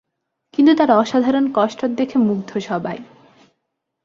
কিন্তু 0.53 0.71
তার 0.75 0.89
অসাধারণ 0.91 1.45
কসরত 1.53 1.91
দেখে 1.91 2.17
মুগ্ধ 2.19 2.51
সবাই। 2.59 2.97